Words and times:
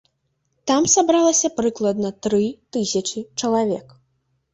Там 0.69 0.85
сабралася 0.93 1.51
прыкладна 1.59 2.09
тры 2.27 2.39
тысячы 2.79 3.19
чалавек. 3.43 3.93